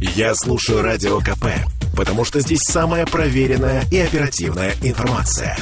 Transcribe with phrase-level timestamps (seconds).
[0.00, 1.46] Я слушаю Радио КП,
[1.96, 5.56] потому что здесь самая проверенная и оперативная информация.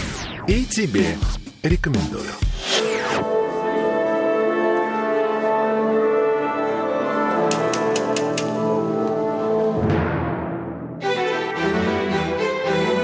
[0.48, 1.16] И тебе
[1.62, 2.24] рекомендую.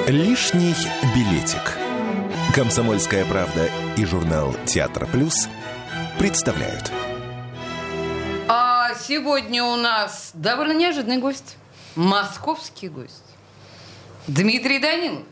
[0.08, 0.74] Лишний
[1.14, 1.78] билетик.
[2.54, 5.48] Комсомольская правда и журнал Театр Плюс
[6.18, 6.90] представляют.
[9.11, 11.56] А сегодня у нас довольно неожиданный гость.
[11.96, 13.25] Московский гость.
[14.29, 15.25] Дмитрий Данилов.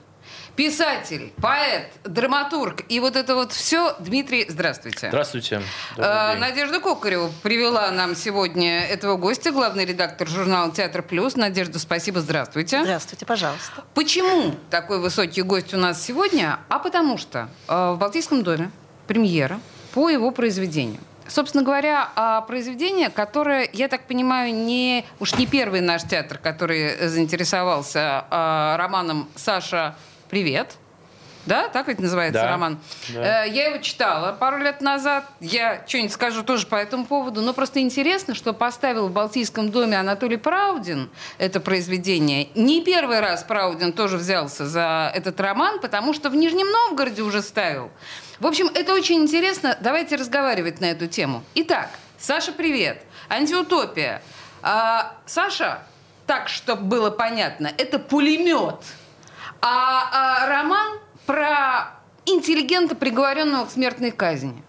[0.57, 3.95] Писатель, поэт, драматург и вот это вот все.
[4.01, 5.07] Дмитрий, здравствуйте.
[5.11, 5.63] Здравствуйте.
[5.97, 11.37] А, Надежда Кокарева привела нам сегодня этого гостя, главный редактор журнала «Театр Плюс».
[11.37, 12.83] Надежда, спасибо, здравствуйте.
[12.83, 13.85] Здравствуйте, пожалуйста.
[13.95, 16.59] Почему такой высокий гость у нас сегодня?
[16.69, 18.73] А потому что э, в Балтийском доме
[19.07, 19.61] премьера
[19.93, 21.01] по его произведению.
[21.29, 27.07] Собственно говоря, а, произведение, которое, я так понимаю, не уж не первый наш театр, который
[27.09, 29.95] заинтересовался а, романом Саша
[30.31, 30.77] Привет.
[31.47, 32.79] Да, так ведь называется Да, роман.
[33.09, 33.45] да.
[33.45, 35.25] Э, Я его читала пару лет назад.
[35.41, 37.41] Я что-нибудь скажу тоже по этому поводу.
[37.41, 42.49] Но просто интересно, что поставил в Балтийском доме Анатолий Праудин это произведение.
[42.55, 47.41] Не первый раз Праудин тоже взялся за этот роман, потому что в Нижнем Новгороде уже
[47.43, 47.91] ставил.
[48.41, 49.77] В общем, это очень интересно.
[49.81, 51.43] Давайте разговаривать на эту тему.
[51.55, 53.03] Итак, Саша, привет.
[53.29, 54.23] Антиутопия.
[54.63, 55.83] А, Саша,
[56.27, 58.77] так, чтобы было понятно, это пулемет.
[59.61, 60.99] А, а роман
[61.29, 61.91] про
[62.25, 64.63] интеллигента, приговоренного к смертной казни.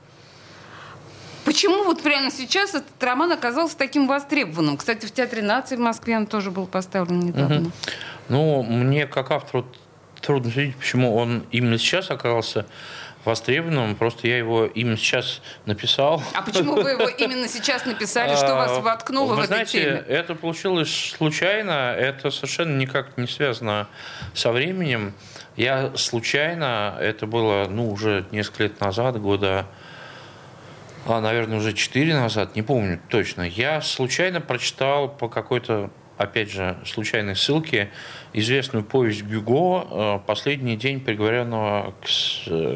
[1.46, 4.76] Почему вот прямо сейчас этот роман оказался таким востребованным?
[4.76, 7.72] Кстати, в Театре нации в Москве он тоже был поставлен недавно.
[8.28, 9.66] Ну, мне как автору
[10.20, 12.66] трудно судить, почему он именно сейчас оказался
[13.24, 13.96] востребованным.
[13.96, 16.22] Просто я его именно сейчас написал.
[16.34, 18.36] А почему вы его именно сейчас написали?
[18.36, 20.04] Что вас А, воткнуло Вы в этой знаете, теме?
[20.08, 23.88] это получилось случайно, это совершенно никак не связано
[24.34, 25.14] со временем.
[25.60, 29.66] Я случайно, это было, ну, уже несколько лет назад, года,
[31.06, 36.78] а, наверное, уже четыре назад, не помню точно, я случайно прочитал по какой-то, опять же,
[36.86, 37.90] случайной ссылке
[38.32, 42.06] известную повесть Гюго э, «Последний день приговоренного к,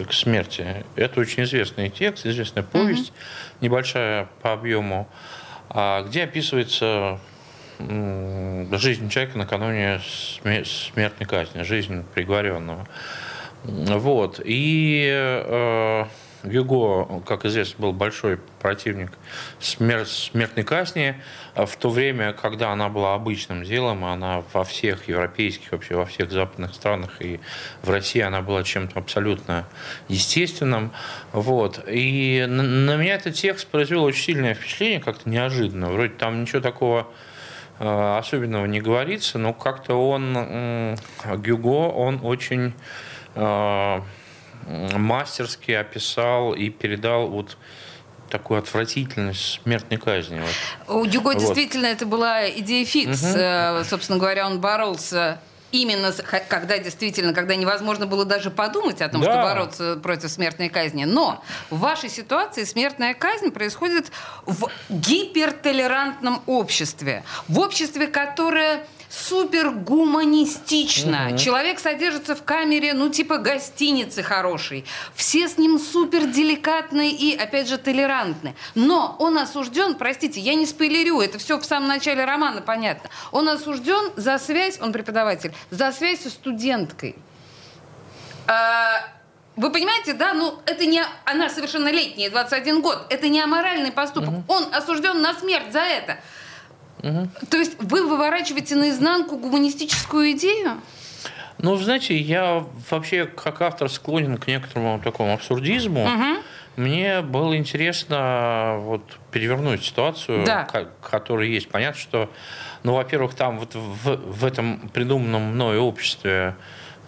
[0.09, 0.83] к смерти».
[0.97, 3.13] Это очень известный текст, известная повесть,
[3.61, 5.07] небольшая по объему,
[5.69, 7.17] а, где описывается
[8.77, 12.87] жизнь человека накануне сме- смертной казни, жизнь приговоренного.
[13.63, 14.41] Вот.
[14.43, 16.05] И э,
[16.43, 19.11] Гюго, как известно, был большой противник
[19.59, 21.15] смер- смертной казни.
[21.55, 26.05] А В то время, когда она была обычным делом, она во всех европейских, вообще во
[26.05, 27.39] всех западных странах и
[27.81, 29.65] в России она была чем-то абсолютно
[30.09, 30.91] естественным.
[31.31, 31.81] Вот.
[31.87, 35.89] И на, на меня этот текст произвел очень сильное впечатление, как-то неожиданно.
[35.89, 37.07] Вроде там ничего такого
[37.79, 40.97] особенного не говорится, но как-то он,
[41.37, 42.73] Гюго, он очень
[43.35, 44.01] э,
[44.67, 47.57] мастерски описал и передал вот
[48.29, 50.41] такую отвратительность смертной казни.
[50.87, 51.01] Вот.
[51.01, 51.37] У Дюго Вот.
[51.37, 53.23] действительно это была идея фикс.
[53.35, 55.39] Э, Собственно говоря, он боролся
[55.73, 56.13] именно
[56.47, 59.31] когда действительно, когда невозможно было даже подумать о том, Да.
[59.31, 61.03] что бороться против смертной казни.
[61.03, 64.11] Но в вашей ситуации смертная казнь происходит
[64.45, 67.23] в гипертолерантном обществе.
[67.47, 71.37] В обществе, которое супер гуманистично.
[71.37, 74.85] Человек содержится в камере, ну, типа гостиницы хорошей.
[75.13, 78.55] Все с ним супер деликатны и, опять же, толерантны.
[78.73, 83.09] Но он осужден, простите, я не спойлерю, это все в самом начале романа понятно.
[83.31, 87.15] Он осужден за связь, он преподаватель, за связь со студенткой.
[88.47, 89.07] А,
[89.55, 94.33] Вы понимаете, да, ну это не она совершеннолетняя, 21 год, это не аморальный поступок.
[94.47, 96.17] Он осужден на смерть за это.
[97.49, 100.77] То есть вы выворачиваете наизнанку гуманистическую идею?
[101.57, 106.07] Ну, знаете, я вообще как автор склонен к некоторому такому абсурдизму.
[106.75, 110.67] Мне было интересно вот перевернуть ситуацию, Да.
[111.01, 111.69] которая есть.
[111.69, 112.29] Понятно, что,
[112.81, 116.55] ну, во-первых, там вот в, в этом придуманном мной обществе,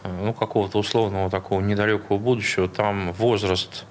[0.03, 3.85] э, ну, какого-то условного такого недалекого будущего, там возраст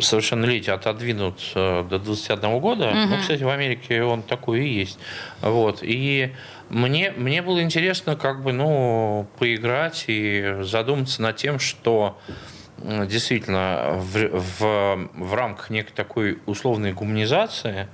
[0.00, 2.92] совершеннолетия отодвинут до 21 года.
[2.92, 4.98] Ну, кстати, в Америке он такой и есть.
[5.40, 5.80] Вот.
[5.82, 6.32] И
[6.68, 12.18] мне, мне было интересно как бы, ну, поиграть и задуматься над тем, что
[12.78, 17.88] действительно в, в, в рамках некой такой условной гуманизации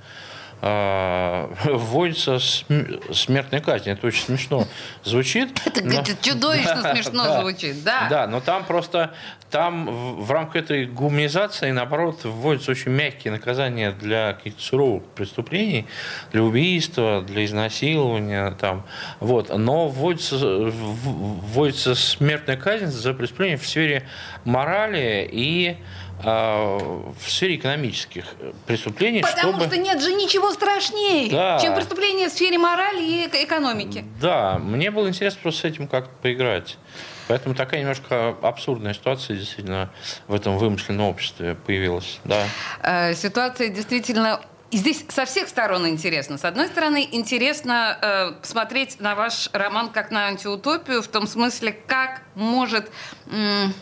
[0.59, 3.89] вводится смертная казнь.
[3.89, 4.67] Это очень смешно
[5.03, 5.49] звучит.
[5.65, 6.03] Это, но...
[6.21, 8.07] чудовищно смешно звучит, да.
[8.09, 9.13] Да, но там просто
[9.49, 9.87] там
[10.21, 15.85] в рамках этой гуманизации, наоборот, вводятся очень мягкие наказания для каких-то суровых преступлений,
[16.31, 18.51] для убийства, для изнасилования.
[18.59, 18.85] Там,
[19.19, 19.55] вот.
[19.55, 24.07] Но вводится, вводится смертная казнь за преступления в сфере
[24.43, 25.83] морали и а,
[26.23, 28.25] в сфере экономических
[28.65, 29.21] преступлений.
[29.21, 29.65] Потому чтобы...
[29.65, 31.59] что нет же ничего страшнее, да.
[31.59, 34.03] чем преступления в сфере морали и экономики.
[34.19, 36.77] Да, мне было интересно просто с этим как-то поиграть.
[37.27, 39.89] Поэтому такая немножко абсурдная ситуация действительно
[40.27, 42.19] в этом вымышленном обществе появилась.
[42.23, 42.45] Да.
[42.81, 46.37] Э, ситуация действительно и здесь со всех сторон интересно.
[46.37, 51.71] С одной стороны, интересно э, смотреть на ваш роман как на антиутопию, в том смысле,
[51.87, 52.91] как может...
[53.27, 53.73] М-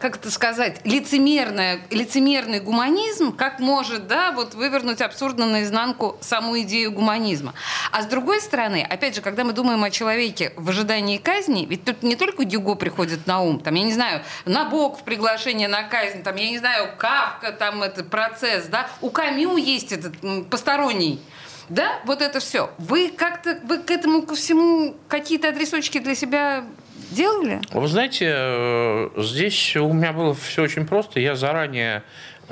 [0.00, 6.90] как это сказать, лицемерная, лицемерный гуманизм, как может, да, вот вывернуть абсурдно наизнанку саму идею
[6.90, 7.52] гуманизма.
[7.92, 11.84] А с другой стороны, опять же, когда мы думаем о человеке в ожидании казни, ведь
[11.84, 16.22] тут не только Дюго приходит на ум, там, я не знаю, Набоков приглашение на казнь,
[16.22, 20.14] там, я не знаю, Кавка, там, этот процесс, да, у Камю есть этот
[20.48, 21.20] посторонний
[21.68, 22.70] да, вот это все.
[22.78, 26.64] Вы как-то вы к этому ко всему какие-то адресочки для себя
[27.10, 27.60] делали?
[27.72, 31.20] Вы знаете, э, здесь у меня было все очень просто.
[31.20, 32.02] Я заранее,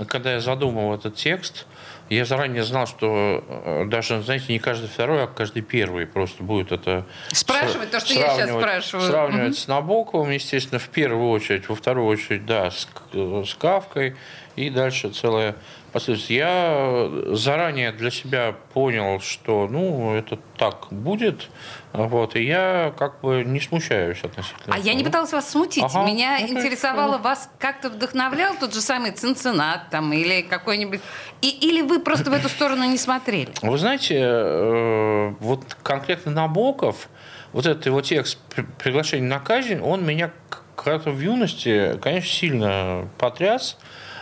[0.06, 1.66] когда я задумал этот текст,
[2.08, 6.72] я заранее знал, что э, даже, знаете, не каждый второй, а каждый первый просто будет
[6.72, 7.04] это...
[7.32, 9.06] Спрашивать то, что я сейчас спрашиваю.
[9.06, 9.58] Сравнивать угу.
[9.58, 14.16] с Набоковым, естественно, в первую очередь, во вторую очередь, да, с, с Кавкой,
[14.58, 15.54] и дальше целая
[15.92, 16.36] последствия.
[16.36, 21.48] Я заранее для себя понял, что ну, это так будет,
[21.92, 24.74] вот, и я как бы не смущаюсь относительно.
[24.74, 24.86] А этого.
[24.86, 25.84] я не пыталась вас смутить.
[25.84, 31.00] Ага, Меня ну, интересовало, есть, вас как-то вдохновлял тот же самый Цинциннат там, или какой-нибудь...
[31.40, 33.52] И, или вы просто в эту сторону не смотрели?
[33.62, 37.08] Вы знаете, э, вот конкретно Набоков,
[37.52, 38.38] вот этот его текст
[38.78, 40.30] «Приглашение на казнь», он меня
[40.76, 43.76] когда-то в юности, конечно, сильно потряс.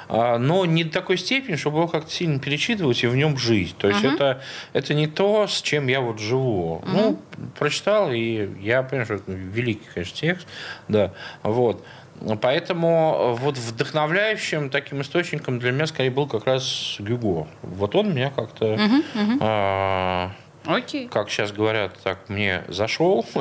[0.09, 3.77] А, но не до такой степени, чтобы его как-то сильно перечитывать и в нем жить.
[3.79, 4.15] То есть uh-huh.
[4.15, 4.43] это,
[4.73, 6.83] это не то, с чем я вот живу.
[6.85, 6.91] Uh-huh.
[6.93, 7.21] Ну,
[7.59, 10.47] прочитал, и я понимаю, что это великий, конечно, текст.
[10.89, 11.13] Да,
[11.43, 11.85] вот.
[12.41, 17.47] Поэтому вот вдохновляющим таким источником для меня скорее был как раз Гюго.
[17.63, 19.39] Вот он меня как-то uh-huh, uh-huh.
[19.41, 20.33] А,
[20.67, 21.09] Окей.
[21.09, 23.25] Как сейчас говорят, так мне зашел.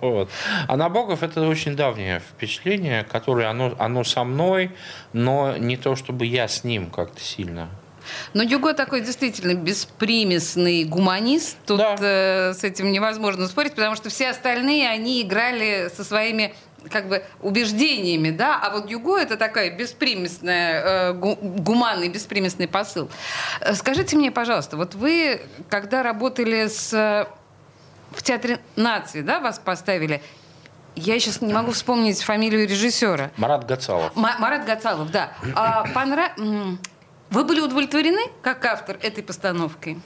[0.00, 0.30] вот.
[0.68, 4.70] А Набоков это очень давнее впечатление, которое оно, оно со мной,
[5.12, 7.68] но не то, чтобы я с ним как-то сильно.
[8.34, 11.56] Но Дюго такой действительно беспримесный гуманист.
[11.66, 11.96] Тут да.
[11.98, 16.54] э, с этим невозможно спорить, потому что все остальные, они играли со своими
[16.90, 23.10] как бы убеждениями, да, а вот Юго это такая беспримесная, э, гуманный беспримесный посыл.
[23.60, 26.92] Э, скажите мне, пожалуйста, вот вы, когда работали с,
[28.12, 30.22] в Театре нации, да, вас поставили,
[30.96, 33.30] я сейчас не могу вспомнить фамилию режиссера.
[33.36, 34.16] Марат Гацалов.
[34.16, 35.32] М- Марат Гацалов, да.
[35.54, 36.32] А, понрав...
[37.30, 39.98] Вы были удовлетворены как автор этой постановкой?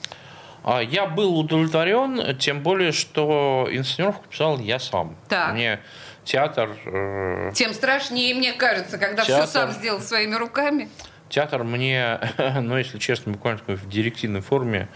[0.63, 5.15] А, я был удовлетворен, тем более, что инсценировку писал я сам.
[5.27, 5.53] Так.
[5.53, 5.79] Мне
[6.23, 6.69] театр...
[6.85, 10.89] Э, Тем страшнее, мне кажется, когда театр, все сам сделал своими руками.
[11.29, 12.19] Театр мне,
[12.61, 14.89] ну, если честно, буквально в директивной форме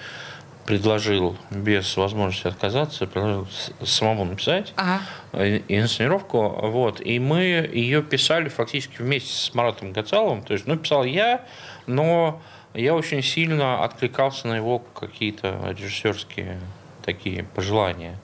[0.65, 3.48] предложил без возможности отказаться, предложил
[3.83, 5.01] самому написать ага.
[5.33, 10.77] Э, инсценировку, вот, и мы ее писали фактически вместе с Маратом Гацаловым, то есть, ну,
[10.77, 11.45] писал я,
[11.86, 12.42] но
[12.74, 16.60] я очень сильно откликался на его какие-то режиссерские
[17.04, 18.18] такие пожелания.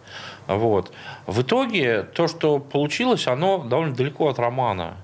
[0.47, 0.91] Вот.
[1.27, 4.97] В итоге то, что получилось, оно довольно далеко от романа.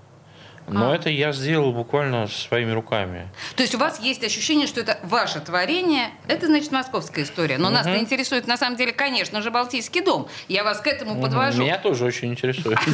[0.68, 0.96] Но а.
[0.96, 3.30] это я сделал буквально своими руками.
[3.56, 7.60] То есть у вас есть ощущение, что это ваше творение, это значит московская история.
[7.60, 7.76] Но угу.
[7.76, 10.28] нас интересует на самом деле, конечно же, Балтийский дом.
[10.48, 11.62] Я вас к этому подвожу.
[11.62, 12.80] Меня тоже очень интересует.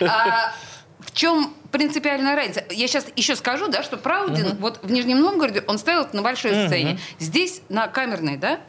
[0.00, 0.52] Да.
[1.18, 2.62] В чем принципиальная разница?
[2.70, 6.22] Я сейчас еще скажу, да, что Праудин вот в Нижнем Новгороде он ставил это на
[6.22, 7.00] большой сцене.
[7.18, 8.60] Здесь на камерной, да?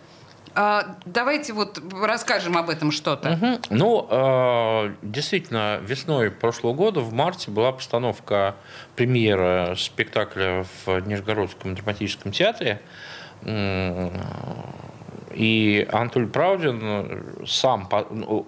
[0.55, 3.33] А, давайте вот расскажем об этом что-то.
[3.33, 3.59] Угу.
[3.69, 8.55] Ну, э, действительно, весной прошлого года, в марте, была постановка
[8.95, 12.81] премьера спектакля в Нижегородском драматическом театре.
[15.35, 17.87] И Анатолий Правдин сам,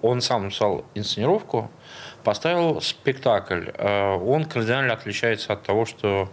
[0.02, 1.70] он сам написал инсценировку,
[2.24, 3.68] поставил спектакль.
[3.74, 6.28] Э, он кардинально отличается от того, что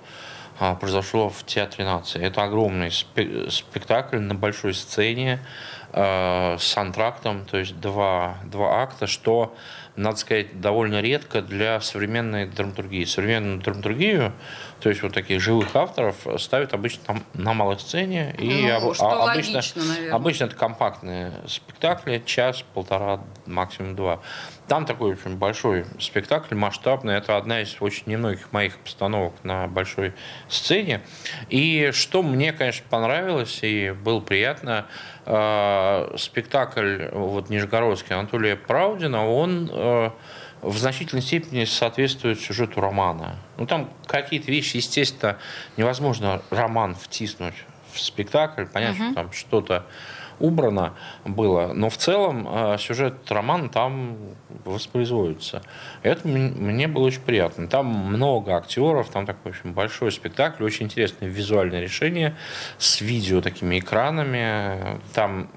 [0.59, 2.21] а, произошло в Театре нации.
[2.21, 5.39] Это огромный спектакль на большой сцене
[5.93, 9.55] э, с антрактом, то есть два, два акта, что
[9.99, 13.03] надо сказать, довольно редко для современной драматургии.
[13.03, 14.33] Современную драматургию,
[14.79, 18.33] то есть вот таких живых авторов, ставят обычно там на малой сцене.
[18.37, 20.13] И Ну, об- что а- обычно, логично, наверное.
[20.15, 24.21] обычно это компактные спектакли, час, полтора, максимум два.
[24.67, 27.15] Там такой очень большой спектакль, масштабный.
[27.15, 30.13] Это одна из очень немногих моих постановок на большой
[30.47, 31.01] сцене.
[31.49, 34.85] И что мне, конечно, понравилось и было приятно,
[35.25, 40.09] э, спектакль вот Нижегородский Анатолия Праудина, он э,
[40.61, 43.37] в значительной степени соответствует сюжету романа.
[43.57, 45.37] Ну, там какие-то вещи, естественно,
[45.77, 47.55] невозможно роман втиснуть
[47.91, 48.65] в спектакль.
[48.65, 49.85] Понятно, что там что-то
[50.39, 50.93] убрано
[51.25, 54.17] было, но в целом э, сюжет романа там
[54.65, 55.61] воспроизводится.
[56.03, 57.67] Это мне было очень приятно.
[57.67, 62.35] Там много актеров, там такой очень большой спектакль, очень интересное визуальное решение
[62.77, 64.99] с видео такими экранами.
[65.13, 65.49] Там,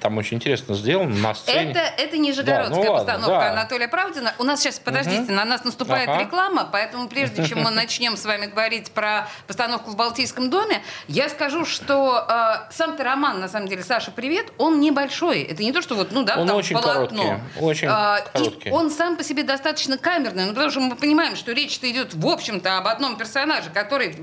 [0.00, 1.72] там очень интересно сделано на сцене.
[1.72, 3.52] Это, это нижегородская Да, ну ладно, постановка да.
[3.52, 4.34] Анатолия Правдина.
[4.38, 6.20] У нас сейчас, подождите, на нас наступает Ага.
[6.22, 11.28] реклама, поэтому прежде чем мы начнем с вами говорить про постановку в Балтийском доме, я
[11.28, 15.42] скажу, что э, сам-то роман, на самом деле, Саша, привет, он небольшой.
[15.42, 17.22] Это не то, что вот, ну да, Он там очень полотно.
[17.22, 18.68] короткий, очень А, короткий.
[18.68, 22.14] И он сам по себе достаточно камерный, ну, потому что мы понимаем, что речь-то идет,
[22.14, 24.14] в общем-то, об одном персонаже, который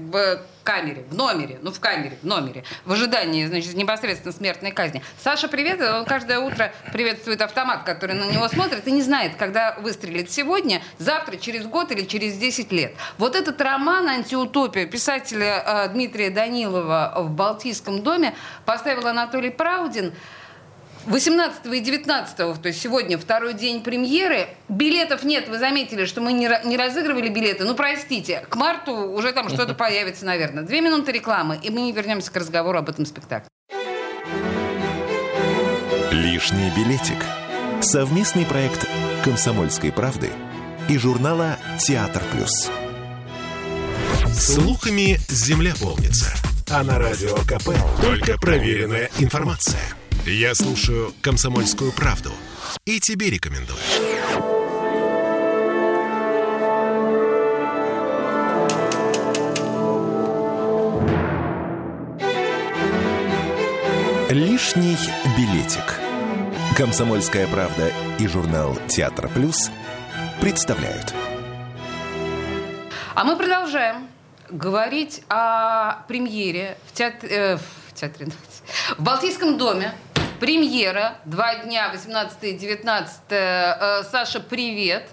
[0.69, 5.01] камере, в номере, ну, в камере, в номере, в ожидании, значит, непосредственно смертной казни.
[5.17, 9.75] Саша, привет, он каждое утро приветствует автомат, который на него смотрит, и не знает, когда
[9.79, 12.93] выстрелит сегодня, завтра, через год или через 10 лет.
[13.17, 20.13] Вот этот роман «Антиутопия» писателя э, Дмитрия Данилова в Балтийском доме поставил Анатолий Праудин.
[21.05, 24.47] 18 и 19, то есть сегодня второй день премьеры.
[24.67, 27.63] Билетов нет, вы заметили, что мы не, не разыгрывали билеты.
[27.63, 30.63] Ну, простите, к марту уже там что-то появится, наверное.
[30.63, 33.49] Две минуты рекламы, и мы не вернемся к разговору об этом спектакле.
[36.11, 37.23] Лишний билетик.
[37.81, 38.87] Совместный проект
[39.23, 40.29] «Комсомольской правды»
[40.89, 42.69] и журнала «Театр плюс».
[44.33, 46.33] Слухами земля полнится.
[46.69, 47.69] А на радио КП
[48.01, 49.81] только проверенная информация.
[50.25, 52.31] Я слушаю «Комсомольскую правду»
[52.85, 53.79] и тебе рекомендую.
[64.29, 64.97] Лишний
[65.37, 65.99] билетик.
[66.77, 69.71] Комсомольская правда и журнал «Театр плюс»
[70.41, 71.13] представляют.
[73.15, 74.07] А мы продолжаем
[74.49, 77.61] говорить о премьере в театре, э, в,
[78.97, 79.93] в Балтийском доме.
[80.39, 83.21] Премьера, два дня, 18 и 19.
[83.29, 85.09] Э, Саша, привет.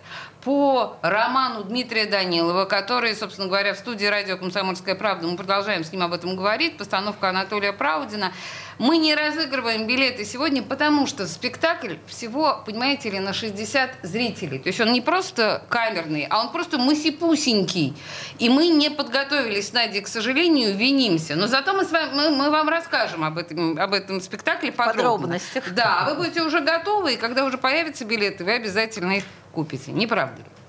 [0.47, 5.91] По роману Дмитрия Данилова, который, собственно говоря, в студии радио «Комсомольская правда», мы продолжаем с
[5.91, 8.33] ним об этом говорить, постановка Анатолия Праудина.
[8.79, 14.61] Мы не разыгрываем билеты сегодня, потому что спектакль всего, понимаете ли, на 60 зрителей.
[14.61, 17.97] То есть он не просто камерный, а он просто мысипусенький.
[18.39, 21.35] И мы не подготовились с Надей, к сожалению, винимся.
[21.35, 25.03] Но зато мы, с вами, мы, мы вам расскажем об этом, об этом спектакле подробно.
[25.03, 25.75] Подробностях.
[25.75, 29.25] Да, а вы будете уже готовы, и когда уже появятся билеты, вы обязательно их
[29.57, 29.91] купите.
[29.91, 30.07] Не?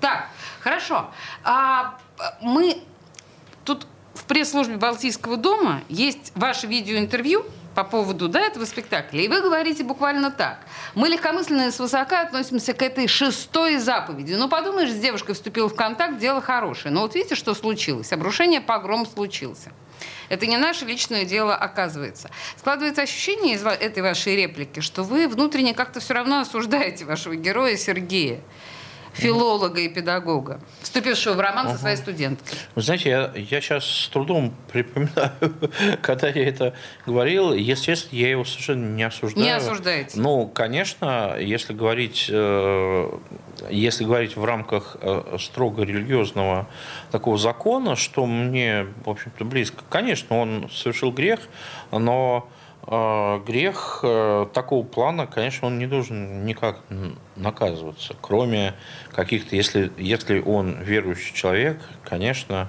[0.00, 0.28] Так,
[0.60, 1.10] хорошо.
[1.44, 1.98] А,
[2.40, 2.78] мы
[3.64, 9.20] тут в пресс-службе Балтийского дома есть ваше видеоинтервью по поводу да, этого спектакля.
[9.20, 10.60] И вы говорите буквально так.
[10.94, 14.34] Мы легкомысленно и свысока относимся к этой шестой заповеди.
[14.34, 16.92] Ну, подумаешь, с девушкой вступил в контакт, дело хорошее.
[16.92, 18.12] Но вот видите, что случилось?
[18.12, 19.70] Обрушение, погром случился.
[20.28, 22.30] Это не наше личное дело, оказывается.
[22.56, 27.76] Складывается ощущение из этой вашей реплики, что вы внутренне как-то все равно осуждаете вашего героя
[27.76, 28.40] Сергея,
[29.18, 32.58] филолога и педагога, вступившего в роман со своей студенткой.
[32.74, 35.32] Вы знаете, я, я сейчас с трудом припоминаю,
[36.02, 36.74] когда я это
[37.06, 37.54] говорил.
[37.88, 39.44] Честно, я его совершенно не осуждаю.
[39.44, 40.18] Не осуждаете?
[40.18, 43.10] Ну, конечно, если говорить, э,
[43.70, 46.66] если говорить в рамках э, строго религиозного
[47.10, 51.40] такого закона, что мне, в общем-то, близко, конечно, он совершил грех,
[51.90, 52.48] но
[52.86, 54.04] э, грех
[54.52, 56.80] такого плана, конечно, он не должен никак
[57.36, 58.74] наказываться, кроме
[59.18, 62.68] каких-то, если, если он верующий человек, конечно,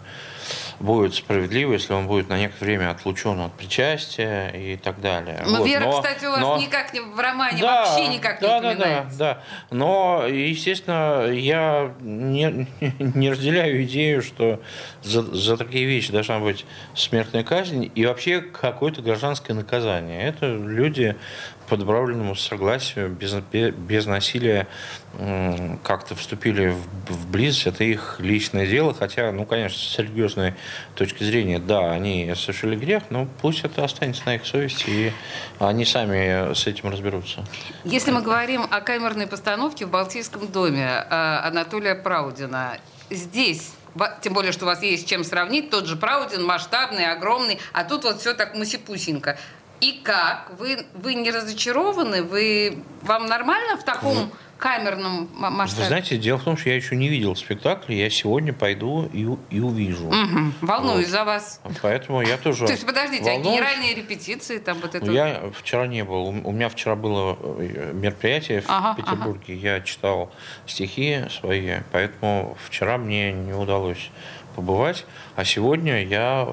[0.79, 5.43] будет справедливо, если он будет на некоторое время отлучен от причастия и так далее.
[5.45, 8.39] Ну, Вот, Вера, но- кстати, у вас но- никак не в романе да, вообще никак
[8.39, 9.43] да, не да, да, да.
[9.69, 12.67] Но, естественно, я не,
[12.99, 14.59] не разделяю идею, что
[15.03, 16.65] за, за такие вещи должна быть
[16.95, 20.23] смертная казнь и вообще какое-то гражданское наказание.
[20.23, 21.15] Это люди
[21.69, 24.67] по добровольному согласию, без, без насилия
[25.83, 27.67] как-то вступили в, в близость.
[27.67, 28.93] Это их личное дело.
[28.93, 30.55] Хотя, ну, конечно, с религиозной
[30.95, 35.13] точки зрения, да, они совершили грех, но пусть это останется на их совести, и
[35.59, 37.45] они сами с этим разберутся.
[37.83, 41.05] Если мы говорим о камерной постановке в Балтийском доме э,
[41.43, 42.77] Анатолия Праудина,
[43.09, 43.73] здесь
[44.21, 48.03] тем более, что у вас есть чем сравнить, тот же Праудин масштабный, огромный, а тут
[48.03, 49.37] вот все так мусипусенько.
[49.81, 50.51] И как?
[50.57, 52.23] Вы, вы не разочарованы?
[52.23, 55.83] Вы, вам нормально в таком камерном масштабе?
[55.83, 59.27] Вы знаете, дело в том, что я еще не видел спектакль, я сегодня пойду и,
[59.49, 60.07] и увижу.
[60.07, 60.51] Угу.
[60.61, 61.11] Волнуюсь вот.
[61.11, 61.61] за вас.
[61.81, 63.47] Поэтому я тоже То есть, подождите, волнуюсь.
[63.47, 65.05] а генеральные репетиции там вот это?
[65.05, 66.27] Ну, я вчера не был.
[66.27, 69.53] У меня вчера было э, мероприятие ага, в Петербурге.
[69.53, 69.61] Ага.
[69.61, 70.31] Я читал
[70.67, 74.11] стихи свои, поэтому вчера мне не удалось
[74.59, 76.47] побывать, а сегодня я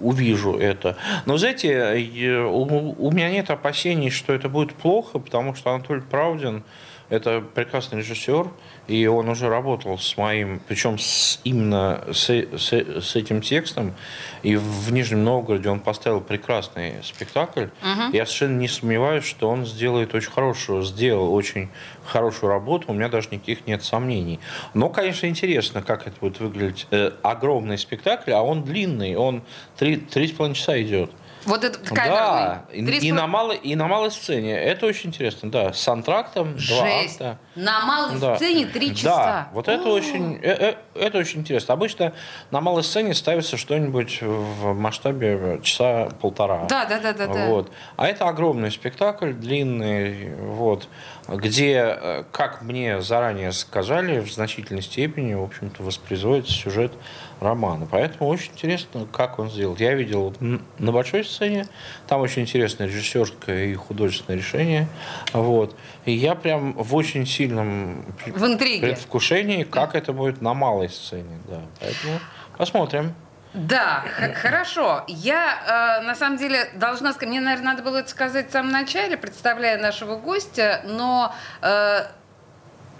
[0.00, 0.96] увижу это.
[1.24, 1.94] Но, знаете,
[2.42, 6.64] у меня нет опасений, что это будет плохо, потому что Анатолий Правдин
[7.08, 8.48] это прекрасный режиссер,
[8.86, 13.94] и он уже работал с моим, причем с, именно с, с, с этим текстом,
[14.42, 17.66] и в Нижнем Новгороде он поставил прекрасный спектакль.
[17.82, 18.12] Угу.
[18.12, 21.68] Я совершенно не сомневаюсь, что он сделает очень хорошую, сделал очень
[22.04, 24.40] хорошую работу, у меня даже никаких нет сомнений.
[24.74, 26.86] Но, конечно, интересно, как это будет выглядеть.
[26.90, 29.42] Э, огромный спектакль, а он длинный, он
[29.76, 31.10] три, три с половиной часа идет.
[31.46, 32.10] Вот этот камерный.
[32.10, 34.54] Да, и, и, на малой, и на малой сцене.
[34.54, 35.72] Это очень интересно, да.
[35.72, 37.18] С антрактом, Жесть.
[37.18, 37.38] два акта.
[37.54, 38.36] На малой да.
[38.36, 39.16] сцене три часа.
[39.16, 41.74] Да, вот это очень, э, э, это очень интересно.
[41.74, 42.12] Обычно
[42.50, 46.66] на малой сцене ставится что-нибудь в масштабе часа полтора.
[46.68, 47.46] Да, да, да, да.
[47.46, 47.70] Вот.
[47.96, 50.88] А это огромный спектакль, длинный, вот,
[51.28, 56.92] где, э, как мне заранее сказали, в значительной степени, в общем-то, воспроизводится сюжет
[57.40, 57.86] романа.
[57.90, 59.76] Поэтому очень интересно, как он сделал.
[59.78, 61.66] Я видел на большой сцене,
[62.06, 64.88] там очень интересное режиссерское и художественное решение.
[65.32, 65.76] Вот.
[66.04, 68.88] И я прям в очень сильном в интриге.
[68.88, 71.38] предвкушении, как это будет на малой сцене.
[71.48, 71.62] Да.
[71.80, 72.20] Поэтому
[72.56, 73.14] посмотрим.
[73.54, 74.04] Да,
[74.42, 75.04] хорошо.
[75.06, 78.72] Я, э, на самом деле, должна сказать, мне, наверное, надо было это сказать в самом
[78.72, 81.32] начале, представляя нашего гостя, но
[81.62, 82.00] э,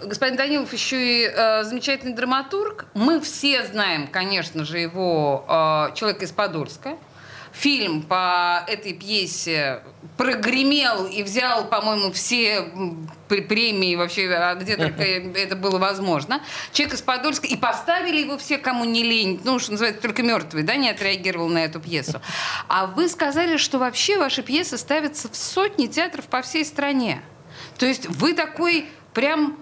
[0.01, 2.85] господин Данилов еще и э, замечательный драматург.
[2.93, 6.97] Мы все знаем, конечно же, его э, «Человек из Подольска».
[7.57, 9.81] Фильм по этой пьесе
[10.17, 12.69] прогремел и взял, по-моему, все
[13.27, 16.41] премии вообще, а где только это было возможно.
[16.73, 17.47] Человек из Подольска.
[17.47, 19.41] И поставили его все, кому не лень.
[19.43, 22.21] Ну, что называется, только мертвый, да, не отреагировал на эту пьесу.
[22.67, 27.21] А вы сказали, что вообще ваши пьесы ставятся в сотни театров по всей стране.
[27.77, 29.57] То есть вы такой прям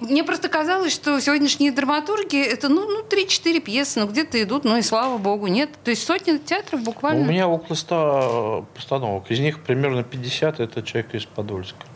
[0.00, 4.76] мне просто казалось, что сегодняшние драматурги это ну, ну 3-4 пьесы, ну где-то идут, ну
[4.76, 5.70] и слава богу, нет.
[5.84, 7.22] То есть сотни театров буквально.
[7.22, 9.30] У меня около 100 постановок.
[9.30, 11.86] Из них примерно 50 это человек из Подольска.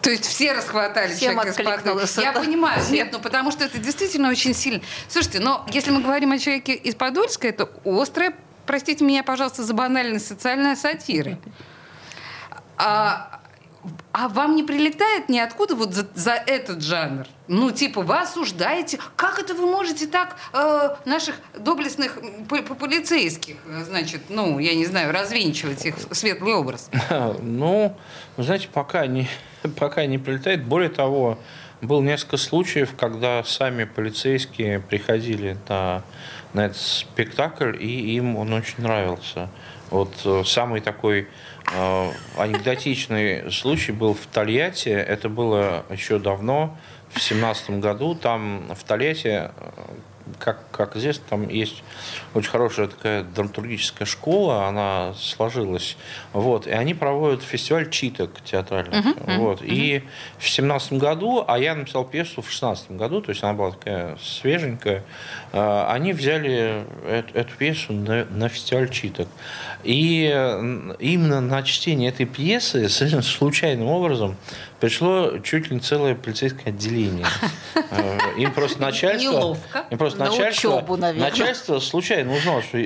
[0.00, 2.20] То есть все расхватали Всем человека из Подольска.
[2.22, 4.80] Я понимаю, нет, ну потому что это действительно очень сильно.
[5.08, 8.34] Слушайте, но если мы говорим о человеке из Подольска, это острая,
[8.66, 11.38] простите меня, пожалуйста, за банальность социальная сатира.
[12.76, 13.41] А,
[14.12, 17.26] а вам не прилетает ниоткуда вот за, за этот жанр?
[17.48, 18.98] Ну, типа, вы осуждаете.
[19.16, 22.18] Как это вы можете так э, наших доблестных
[22.48, 26.90] полицейских, значит, ну, я не знаю, развенчивать их светлый образ?
[27.42, 27.96] Ну,
[28.36, 29.28] знаете, пока не,
[29.78, 30.64] пока не прилетает.
[30.64, 31.38] Более того,
[31.80, 36.02] было несколько случаев, когда сами полицейские приходили на,
[36.52, 39.48] на этот спектакль, и им он очень нравился.
[39.92, 41.28] Вот э, самый такой
[41.70, 44.88] э, анекдотичный случай был в Тольятти.
[44.88, 46.78] Это было еще давно,
[47.10, 48.14] в семнадцатом году.
[48.14, 49.50] Там в Тольятти, э,
[50.38, 51.82] как, как известно, там есть
[52.34, 55.96] очень хорошая такая драматургическая школа, она сложилась.
[56.32, 58.94] Вот, и они проводят фестиваль читок театральных.
[58.94, 59.62] Uh-huh, uh-huh, вот.
[59.62, 59.66] Uh-huh.
[59.66, 60.04] И
[60.38, 64.16] в семнадцатом году, а я написал пьесу в шестнадцатом году, то есть она была такая
[64.22, 65.04] свеженькая,
[65.52, 69.28] они взяли эту, эту пьесу на, на фестиваль читок.
[69.84, 70.24] И
[70.98, 74.36] именно на чтение этой пьесы совершенно случайным образом
[74.82, 77.26] пришло чуть ли не целое полицейское отделение.
[77.94, 79.56] Э, им просто начальство...
[79.90, 82.82] Им просто начальство, учебу, начальство случайно узнало, что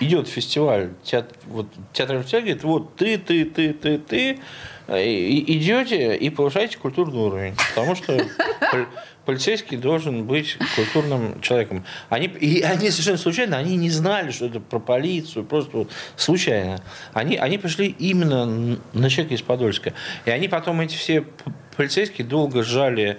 [0.00, 4.40] идет фестиваль театр, вот, театра, говорит, вот ты, ты, ты, ты, ты,
[4.88, 7.54] идете и повышаете культурный уровень.
[7.74, 8.18] Потому что
[9.24, 11.84] полицейский должен быть культурным человеком.
[12.08, 16.80] Они, и они совершенно случайно, они не знали, что это про полицию, просто случайно.
[17.12, 19.94] Они, они пришли именно на человека из Подольска.
[20.24, 21.24] И они потом, эти все
[21.76, 23.18] полицейские, долго сжали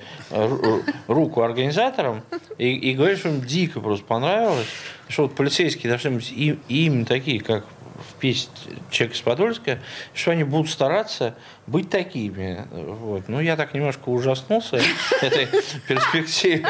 [1.07, 2.23] руку организаторам
[2.57, 4.67] и, и говорят, что им дико просто понравилось,
[5.09, 7.65] что вот полицейские должны быть и, именно такие, как
[7.95, 8.49] в песен
[8.91, 9.79] человека из Подольска,
[10.13, 11.35] что они будут стараться
[11.67, 12.67] быть такими.
[12.71, 13.23] Вот.
[13.27, 14.79] Ну, я так немножко ужаснулся
[15.21, 15.47] этой
[15.87, 16.67] перспективе.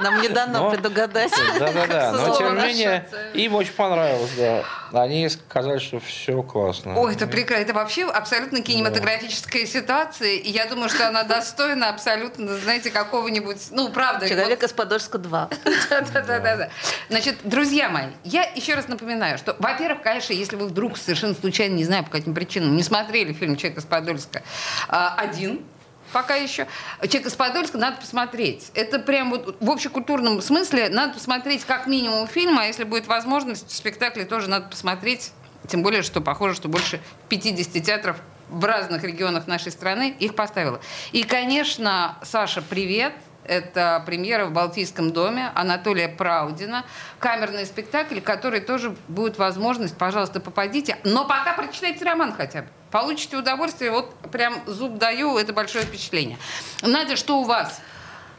[0.00, 1.32] Нам не дано предугадать.
[1.58, 2.12] Да-да-да.
[2.12, 4.64] Но, тем не менее, им очень понравилось, да.
[4.92, 6.98] Они сказали, что все классно.
[6.98, 7.62] Ой, это прекрасно.
[7.62, 10.34] Это вообще абсолютно кинематографическая ситуация.
[10.34, 14.28] И я думаю, что она достойна абсолютно, знаете, какого-нибудь, ну, правда.
[14.28, 15.48] Человек из Подольска 2.
[15.90, 16.68] Да-да-да.
[17.08, 21.74] Значит, друзья мои, я еще раз напоминаю, что, во-первых, конечно, если вы вдруг совершенно случайно,
[21.74, 24.42] не знаю по каким причинам, не смотрели фильм «Человек из Подольска»
[24.88, 25.64] а, один,
[26.12, 26.66] пока еще.
[27.02, 28.70] Человек из Подольска надо посмотреть.
[28.74, 33.68] Это прям вот в общекультурном смысле надо посмотреть как минимум фильм, а если будет возможность,
[33.68, 35.32] в спектакле тоже надо посмотреть.
[35.68, 38.16] Тем более, что похоже, что больше 50 театров
[38.48, 40.80] в разных регионах нашей страны их поставило.
[41.12, 43.14] И, конечно, Саша, привет.
[43.44, 46.84] Это премьера в Балтийском доме Анатолия Праудина.
[47.18, 49.96] Камерный спектакль, который тоже будет возможность.
[49.96, 50.98] Пожалуйста, попадите.
[51.04, 52.68] Но пока прочитайте роман хотя бы.
[52.90, 53.90] Получите удовольствие.
[53.90, 55.36] Вот прям зуб даю.
[55.36, 56.38] Это большое впечатление.
[56.82, 57.80] Надя, что у вас?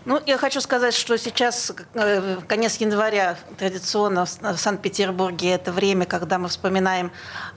[0.06, 6.38] Ну, я хочу сказать, что сейчас э, конец января традиционно в Санкт-Петербурге это время, когда
[6.38, 7.12] мы вспоминаем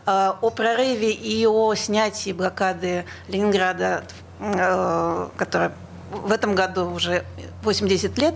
[0.07, 4.03] э, о прорыве и о снятии блокады Ленинграда,
[4.41, 5.73] э, которая
[6.11, 7.25] в этом году уже
[7.63, 8.35] 80 лет.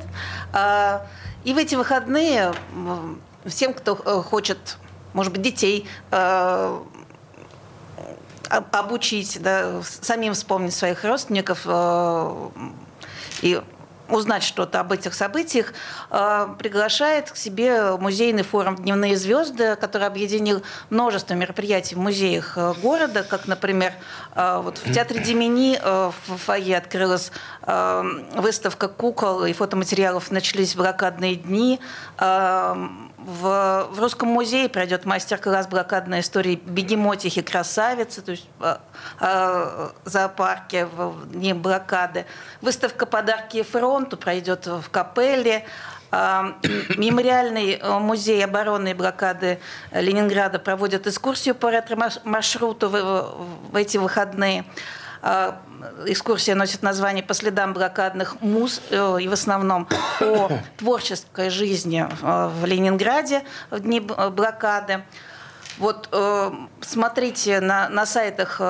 [0.53, 1.07] А,
[1.45, 2.53] и в эти выходные
[3.45, 4.79] всем, кто э, хочет,
[5.13, 6.79] может быть, детей э,
[8.49, 12.49] обучить, да, самим вспомнить своих родственников э,
[13.43, 13.61] и
[14.09, 15.73] узнать что-то об этих событиях,
[16.11, 22.75] э, приглашает к себе музейный форум «Дневные звезды», который объединил множество мероприятий в музеях э,
[22.83, 23.93] города, как, например,
[24.35, 27.33] э, вот в Театре Демини в фойе открылась
[28.35, 31.81] выставка кукол и фотоматериалов «Начались блокадные дни»,
[33.25, 38.77] в, в Русском музее пройдет мастер-класс блокадной истории «Бегемотихи красавицы», то есть э,
[39.21, 42.27] э, зоопарке в дни блокады.
[42.61, 45.65] Выставка «Подарки фронту» пройдет в Капелле.
[46.11, 46.53] Э,
[46.97, 49.61] мемориальный э, музей обороны и блокады
[49.93, 54.65] Ленинграда проводит экскурсию по ретро-маршруту в, в эти выходные.
[55.23, 55.53] Э,
[56.07, 59.89] экскурсия носит название «По следам блокадных муз» э, и в основном
[60.21, 65.05] о творческой жизни э, в Ленинграде в дни блокады.
[65.79, 66.15] Вот
[66.83, 68.61] смотрите на, на сайтах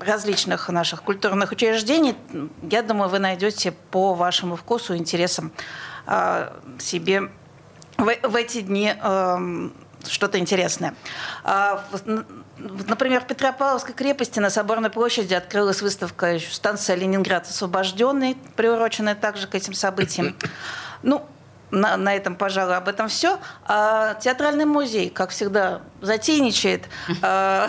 [0.00, 2.16] различных наших культурных учреждений.
[2.62, 5.50] Я думаю, вы найдете по вашему вкусу, интересам
[6.78, 7.32] себе
[7.98, 8.94] в, в эти дни
[10.08, 10.94] что-то интересное.
[11.44, 11.84] А,
[12.58, 19.54] например, в Петропавловской крепости на Соборной площади открылась выставка «Станция Ленинград освобожденный», приуроченная также к
[19.54, 20.36] этим событиям.
[21.02, 21.26] Ну,
[21.70, 23.38] на, на этом, пожалуй, об этом все.
[23.64, 26.84] А театральный музей, как всегда, затейничает.
[27.22, 27.68] А,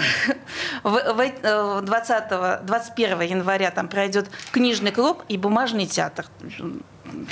[0.83, 6.25] в 20, 21 января там пройдет книжный клуб и бумажный театр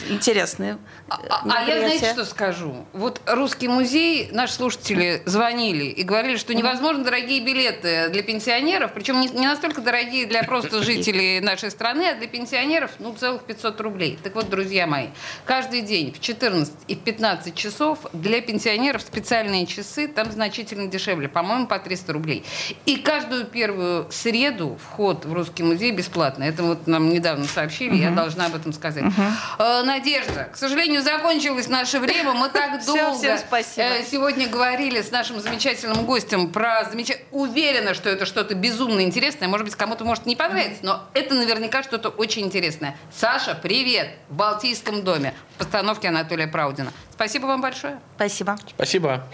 [0.09, 0.77] интересные.
[1.07, 2.85] А, а, а я, знаете, что скажу?
[2.93, 9.19] Вот русский музей, наши слушатели звонили и говорили, что невозможно дорогие билеты для пенсионеров, причем
[9.19, 13.81] не, не настолько дорогие для просто жителей нашей страны, а для пенсионеров, ну, целых 500
[13.81, 14.19] рублей.
[14.21, 15.07] Так вот, друзья мои,
[15.45, 21.27] каждый день в 14 и в 15 часов для пенсионеров специальные часы, там значительно дешевле,
[21.27, 22.43] по-моему, по 300 рублей.
[22.85, 26.47] И каждую первую среду вход в русский музей бесплатный.
[26.47, 28.01] Это вот нам недавно сообщили, угу.
[28.01, 29.03] я должна об этом сказать.
[29.03, 29.23] Угу.
[29.65, 32.33] Э, Надежда, к сожалению, закончилось наше время.
[32.33, 37.25] Мы так долго э, сегодня говорили с нашим замечательным гостем про замечательно...
[37.31, 39.47] Уверена, что это что-то безумно интересное.
[39.47, 42.95] Может быть, кому-то может не понравиться, но это наверняка что-то очень интересное.
[43.11, 44.09] Саша, привет!
[44.29, 45.33] В Балтийском доме.
[45.55, 46.91] В постановке Анатолия Праудина.
[47.11, 47.99] Спасибо вам большое.
[48.17, 48.57] Спасибо.
[48.69, 49.27] Спасибо.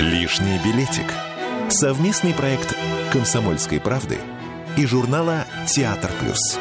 [0.00, 1.12] Лишний билетик.
[1.68, 2.74] Совместный проект
[3.12, 4.18] «Комсомольской правды»
[4.78, 6.58] и журнала «Театр плюс».